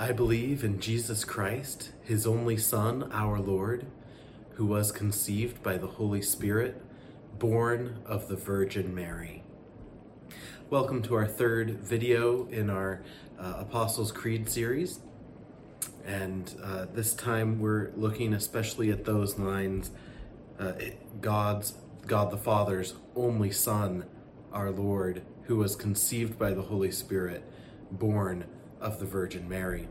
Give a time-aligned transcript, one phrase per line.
[0.00, 3.84] I believe in Jesus Christ, his only Son, our Lord,
[4.52, 6.80] who was conceived by the Holy Spirit,
[7.38, 9.42] born of the Virgin Mary.
[10.70, 13.02] Welcome to our third video in our
[13.38, 15.00] uh, Apostles' Creed series.
[16.06, 19.90] And uh, this time we're looking especially at those lines
[20.58, 20.72] uh,
[21.20, 21.74] God's,
[22.06, 24.06] God the Father's only Son,
[24.50, 27.44] our Lord, who was conceived by the Holy Spirit,
[27.90, 28.46] born
[28.80, 29.88] of the Virgin Mary.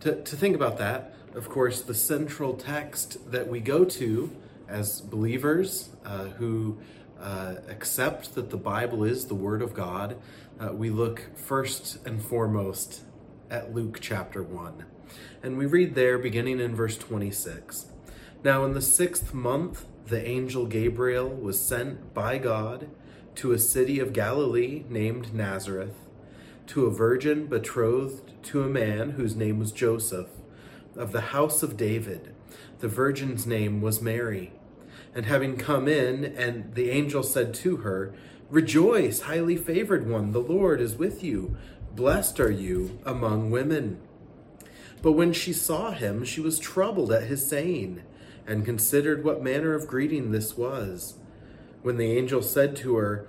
[0.00, 4.30] To, to think about that, of course, the central text that we go to
[4.68, 6.78] as believers uh, who
[7.20, 10.16] uh, accept that the Bible is the Word of God,
[10.60, 13.02] uh, we look first and foremost
[13.50, 14.84] at Luke chapter 1.
[15.42, 17.86] And we read there, beginning in verse 26.
[18.42, 22.88] Now, in the sixth month, the angel Gabriel was sent by God
[23.36, 26.03] to a city of Galilee named Nazareth
[26.68, 30.28] to a virgin betrothed to a man whose name was Joseph,
[30.96, 32.34] of the house of David.
[32.80, 34.52] The virgin's name was Mary.
[35.14, 38.14] And having come in, and the angel said to her,
[38.50, 41.56] Rejoice, highly favored one, the Lord is with you.
[41.94, 44.00] Blessed are you among women.
[45.02, 48.02] But when she saw him, she was troubled at his saying,
[48.46, 51.14] and considered what manner of greeting this was.
[51.82, 53.28] When the angel said to her,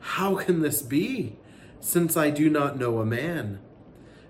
[0.00, 1.36] how can this be,
[1.80, 3.60] since I do not know a man?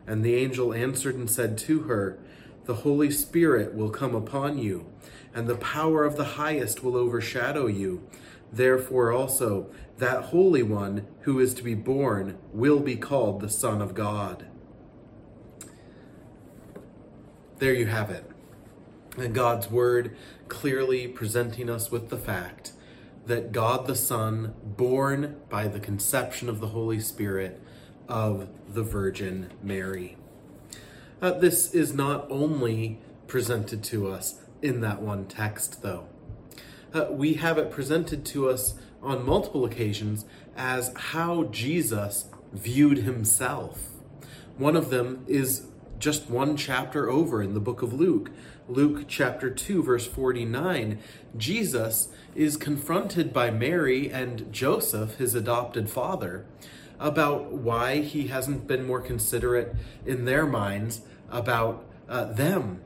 [0.06, 2.18] And the angel answered and said to her,
[2.64, 4.86] The Holy Spirit will come upon you,
[5.34, 8.08] and the power of the highest will overshadow you.
[8.52, 13.82] Therefore also, that Holy One who is to be born will be called the Son
[13.82, 14.46] of God.
[17.58, 18.24] There you have it.
[19.16, 20.16] And God's Word
[20.46, 22.72] clearly presenting us with the fact
[23.26, 27.60] that God the Son, born by the conception of the Holy Spirit
[28.08, 30.16] of the Virgin Mary.
[31.20, 36.06] Uh, this is not only presented to us in that one text, though.
[36.94, 40.24] Uh, we have it presented to us on multiple occasions
[40.56, 43.90] as how Jesus viewed himself.
[44.56, 45.66] One of them is
[45.98, 48.30] just one chapter over in the book of Luke.
[48.68, 50.98] Luke chapter 2, verse 49,
[51.36, 56.44] Jesus is confronted by Mary and Joseph, his adopted father,
[57.00, 61.00] about why he hasn't been more considerate in their minds
[61.30, 62.80] about uh, them.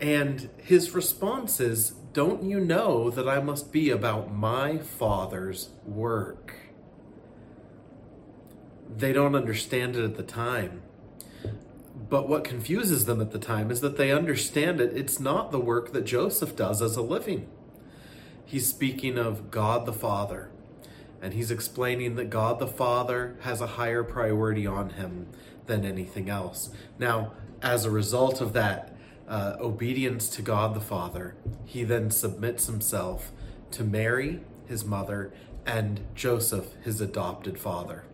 [0.00, 6.56] And his response is, Don't you know that I must be about my father's work?
[8.96, 10.82] They don't understand it at the time.
[11.94, 14.96] But what confuses them at the time is that they understand it.
[14.96, 17.48] It's not the work that Joseph does as a living.
[18.44, 20.50] He's speaking of God the Father,
[21.22, 25.28] and he's explaining that God the Father has a higher priority on him
[25.66, 26.70] than anything else.
[26.98, 28.94] Now, as a result of that
[29.26, 33.32] uh, obedience to God the Father, he then submits himself
[33.70, 35.32] to Mary, his mother,
[35.66, 38.04] and Joseph, his adopted father.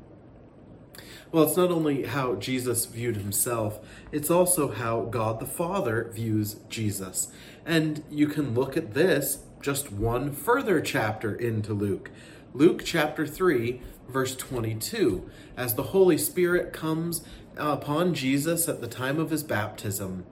[1.32, 3.78] Well, it's not only how Jesus viewed himself,
[4.10, 7.28] it's also how God the Father views Jesus.
[7.64, 12.10] And you can look at this just one further chapter into Luke.
[12.52, 15.30] Luke chapter 3, verse 22.
[15.56, 17.22] As the Holy Spirit comes
[17.56, 20.26] upon Jesus at the time of his baptism,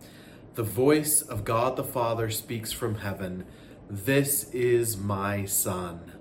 [0.57, 3.45] the voice of God the Father speaks from heaven
[3.89, 6.18] This is my Son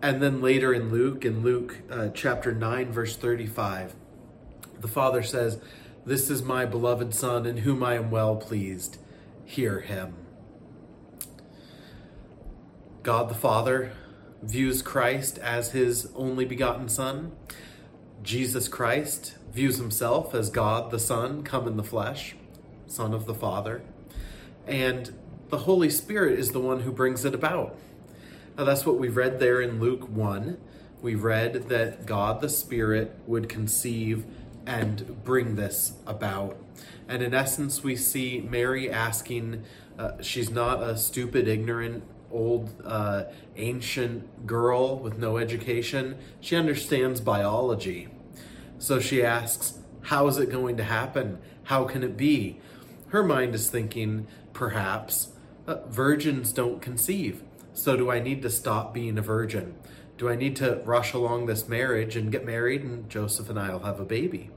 [0.00, 3.94] and then later in Luke, in Luke uh, chapter 9, verse 35,
[4.80, 5.58] the Father says,
[6.06, 8.98] This is my beloved Son in whom I am well pleased.
[9.44, 10.14] Hear him.
[13.02, 13.92] God the Father
[14.42, 17.32] views Christ as his only begotten Son.
[18.22, 22.36] Jesus Christ views himself as God the Son, come in the flesh,
[22.86, 23.82] Son of the Father.
[24.66, 25.12] And
[25.48, 27.76] the Holy Spirit is the one who brings it about.
[28.58, 30.58] Now, that's what we read there in Luke 1.
[31.00, 34.26] We read that God the Spirit would conceive
[34.66, 36.56] and bring this about.
[37.06, 39.62] And in essence, we see Mary asking,
[39.96, 42.02] uh, she's not a stupid, ignorant,
[42.32, 46.18] old, uh, ancient girl with no education.
[46.40, 48.08] She understands biology.
[48.80, 51.38] So she asks, How is it going to happen?
[51.64, 52.58] How can it be?
[53.10, 55.28] Her mind is thinking, perhaps,
[55.68, 57.44] uh, virgins don't conceive.
[57.78, 59.76] So do I need to stop being a virgin?
[60.16, 63.70] Do I need to rush along this marriage and get married and Joseph and I
[63.70, 64.50] will have a baby?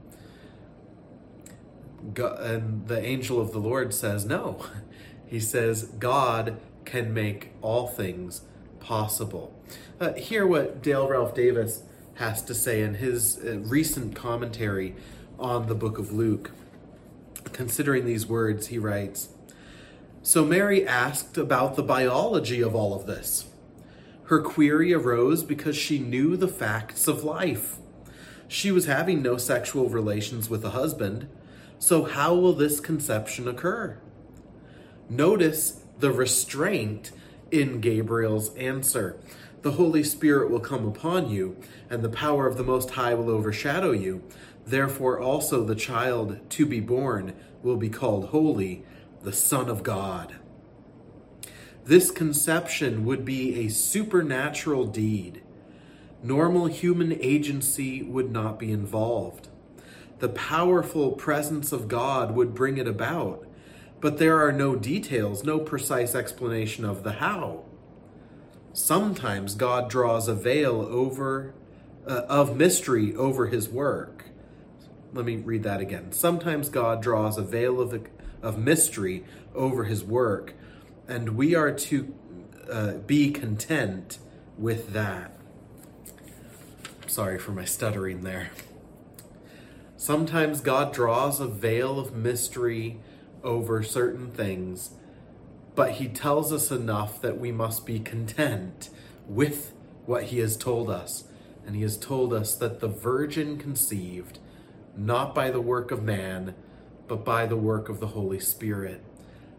[2.16, 4.66] And the angel of the Lord says, no.
[5.24, 8.42] He says, God can make all things
[8.80, 9.58] possible.
[9.98, 11.84] Uh, hear what Dale Ralph Davis
[12.16, 14.94] has to say in his uh, recent commentary
[15.38, 16.50] on the book of Luke.
[17.52, 19.30] Considering these words, he writes
[20.24, 23.46] So Mary asked about the biology of all of this.
[24.26, 27.78] Her query arose because she knew the facts of life.
[28.46, 31.28] She was having no sexual relations with a husband,
[31.80, 33.98] so how will this conception occur?
[35.10, 37.10] Notice the restraint
[37.50, 39.18] in Gabriel's answer.
[39.62, 41.56] The Holy Spirit will come upon you,
[41.90, 44.22] and the power of the Most High will overshadow you.
[44.64, 48.84] Therefore, also the child to be born will be called Holy,
[49.22, 50.36] the Son of God.
[51.84, 55.42] This conception would be a supernatural deed.
[56.22, 59.48] Normal human agency would not be involved.
[60.20, 63.44] The powerful presence of God would bring it about,
[64.00, 67.64] but there are no details, no precise explanation of the how.
[68.72, 71.54] Sometimes God draws a veil over
[72.06, 74.26] uh, of mystery over his work.
[75.12, 76.12] Let me read that again.
[76.12, 78.02] Sometimes God draws a veil of, the,
[78.42, 79.24] of mystery
[79.54, 80.54] over his work,
[81.08, 82.14] and we are to
[82.70, 84.18] uh, be content
[84.58, 85.36] with that.
[87.06, 88.50] Sorry for my stuttering there.
[89.96, 92.98] Sometimes God draws a veil of mystery
[93.44, 94.90] over certain things,
[95.74, 98.90] but he tells us enough that we must be content
[99.26, 99.74] with
[100.06, 101.24] what he has told us.
[101.64, 104.40] And he has told us that the virgin conceived
[104.96, 106.54] not by the work of man,
[107.12, 109.04] but by the work of the Holy Spirit,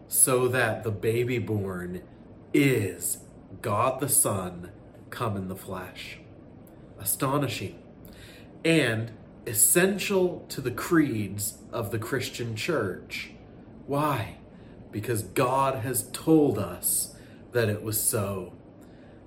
[0.08, 2.02] so that the baby born
[2.52, 3.18] is
[3.62, 4.72] God the Son
[5.10, 6.18] come in the flesh.
[6.98, 7.80] Astonishing.
[8.64, 9.12] And
[9.46, 13.30] essential to the creeds of the Christian church.
[13.86, 14.38] Why?
[14.90, 17.14] Because God has told us
[17.52, 18.52] that it was so.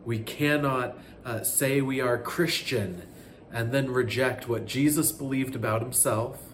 [0.03, 3.03] We cannot uh, say we are Christian
[3.53, 6.47] and then reject what Jesus believed about himself,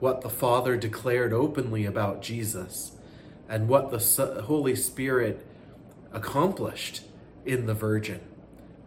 [0.00, 2.92] what the Father declared openly about Jesus,
[3.48, 5.46] and what the Holy Spirit
[6.12, 7.02] accomplished
[7.44, 8.20] in the Virgin.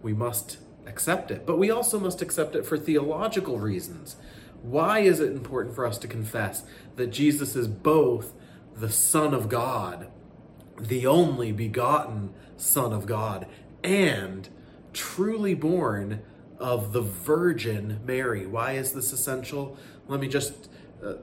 [0.01, 4.15] We must accept it, but we also must accept it for theological reasons.
[4.61, 6.63] Why is it important for us to confess
[6.95, 8.33] that Jesus is both
[8.75, 10.07] the Son of God,
[10.79, 13.47] the only begotten Son of God,
[13.83, 14.49] and
[14.93, 16.21] truly born
[16.59, 18.45] of the Virgin Mary.
[18.45, 19.77] Why is this essential?
[20.07, 20.69] Let me just
[21.03, 21.15] uh,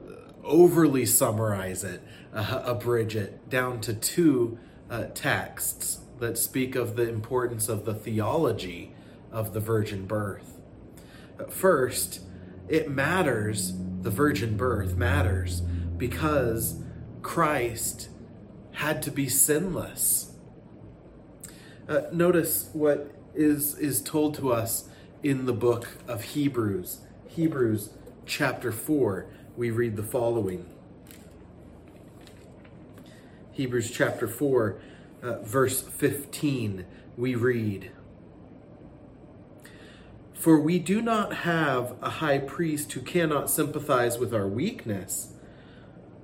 [0.43, 2.01] overly summarize it,
[2.33, 4.57] uh, abridge it down to two
[4.89, 8.93] uh, texts that speak of the importance of the theology
[9.31, 10.59] of the virgin birth.
[11.49, 12.21] First,
[12.67, 15.61] it matters, the virgin birth matters
[15.97, 16.81] because
[17.21, 18.09] Christ
[18.73, 20.33] had to be sinless.
[21.87, 24.89] Uh, notice what is, is told to us
[25.23, 26.99] in the book of Hebrews.
[27.27, 27.89] Hebrews
[28.25, 29.27] chapter 4,
[29.57, 30.65] we read the following.
[33.51, 34.81] Hebrews chapter 4,
[35.21, 36.85] uh, verse 15,
[37.17, 37.91] we read
[40.33, 45.33] For we do not have a high priest who cannot sympathize with our weakness,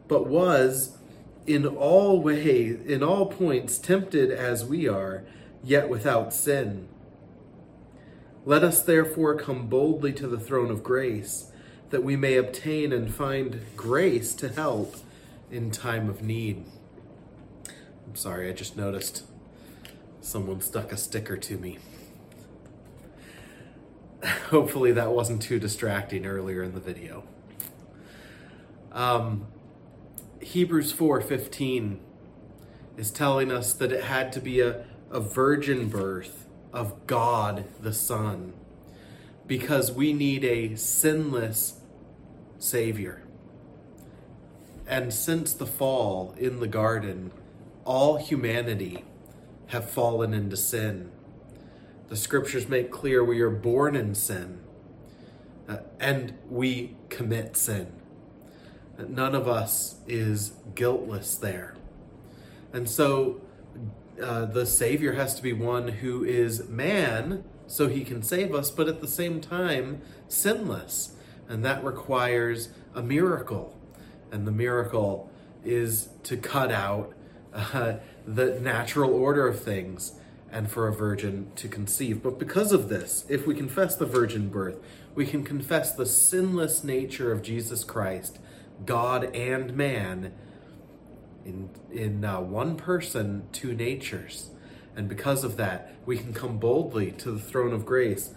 [0.07, 0.97] but was
[1.45, 5.23] in all ways, in all points tempted as we are,
[5.63, 6.87] yet without sin.
[8.45, 11.51] Let us therefore come boldly to the throne of grace,
[11.89, 14.95] that we may obtain and find grace to help
[15.49, 16.65] in time of need.
[18.07, 19.23] I'm sorry, I just noticed
[20.21, 21.77] someone stuck a sticker to me.
[24.49, 27.23] Hopefully that wasn't too distracting earlier in the video.
[28.91, 29.47] Um,
[30.41, 31.99] Hebrews 4:15
[32.97, 37.93] is telling us that it had to be a, a virgin birth of God the
[37.93, 38.53] Son
[39.45, 41.76] because we need a sinless
[42.59, 43.23] Savior.
[44.87, 47.31] And since the fall in the garden,
[47.85, 49.03] all humanity
[49.67, 51.11] have fallen into sin.
[52.07, 54.61] The scriptures make clear we are born in sin
[55.67, 57.91] uh, and we commit sin.
[58.97, 61.75] None of us is guiltless there.
[62.73, 63.41] And so
[64.21, 68.71] uh, the Savior has to be one who is man so he can save us,
[68.71, 71.15] but at the same time, sinless.
[71.47, 73.75] And that requires a miracle.
[74.31, 75.29] And the miracle
[75.63, 77.13] is to cut out
[77.53, 80.13] uh, the natural order of things
[80.51, 82.23] and for a virgin to conceive.
[82.23, 84.79] But because of this, if we confess the virgin birth,
[85.15, 88.39] we can confess the sinless nature of Jesus Christ,
[88.85, 90.33] God and man,
[91.45, 94.51] in, in uh, one person, two natures.
[94.95, 98.33] And because of that, we can come boldly to the throne of grace.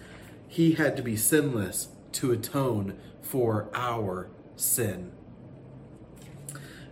[0.49, 5.13] He had to be sinless to atone for our sin.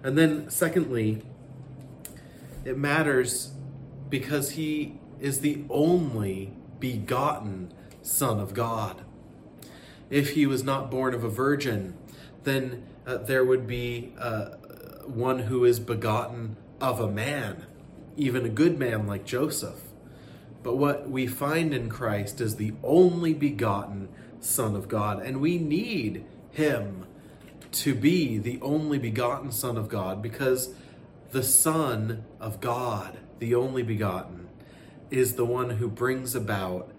[0.03, 1.23] And then, secondly,
[2.65, 3.53] it matters
[4.09, 7.73] because he is the only begotten
[8.03, 9.03] Son of God.
[10.11, 11.95] If he was not born of a virgin,
[12.45, 14.51] then uh, there would be uh,
[15.07, 17.67] one who is begotten of a man,
[18.17, 19.83] even a good man like Joseph.
[20.63, 24.09] But what we find in Christ is the only begotten
[24.41, 27.07] Son of God, and we need him
[27.71, 30.75] to be the only begotten Son of God because
[31.33, 34.49] the Son of God, the only begotten,
[35.11, 36.91] is the one who brings about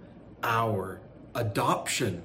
[0.43, 1.01] our
[1.36, 2.22] adoption.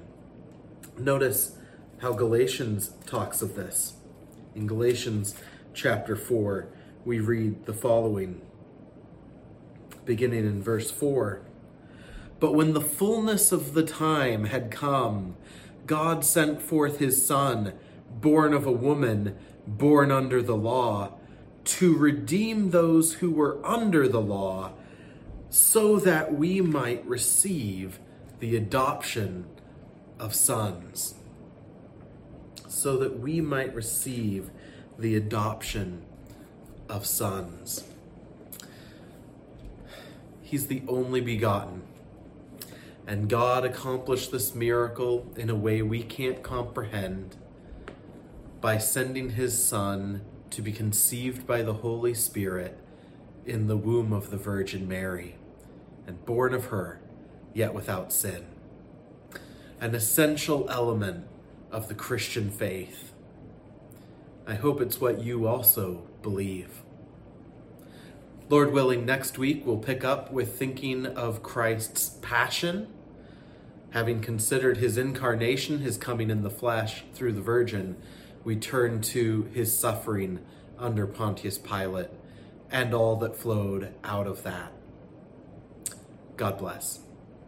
[0.97, 1.57] Notice
[1.99, 3.93] how Galatians talks of this.
[4.53, 5.35] In Galatians
[5.73, 6.67] chapter 4,
[7.03, 8.41] we read the following,
[10.05, 11.44] beginning in verse 4.
[12.39, 15.35] But when the fullness of the time had come,
[15.85, 17.73] God sent forth his Son,
[18.19, 19.37] born of a woman,
[19.67, 21.13] born under the law,
[21.63, 24.73] to redeem those who were under the law,
[25.49, 27.99] so that we might receive
[28.39, 29.45] the adoption
[30.19, 31.15] of sons.
[32.67, 34.51] So that we might receive
[34.99, 36.03] the adoption
[36.89, 37.85] of sons.
[40.41, 41.81] He's the only begotten.
[43.07, 47.35] And God accomplished this miracle in a way we can't comprehend
[48.61, 52.79] by sending his Son to be conceived by the Holy Spirit
[53.45, 55.35] in the womb of the Virgin Mary
[56.07, 56.99] and born of her,
[57.53, 58.45] yet without sin.
[59.79, 61.27] An essential element
[61.71, 63.05] of the Christian faith
[64.47, 66.83] I hope it's what you also believe.
[68.47, 72.87] Lord willing, next week we'll pick up with thinking of Christ's passion.
[73.95, 77.95] Having considered his incarnation, his coming in the flesh through the Virgin,
[78.43, 80.39] we turn to his suffering
[80.77, 82.09] under Pontius Pilate
[82.69, 84.73] and all that flowed out of that.
[86.35, 87.04] God bless.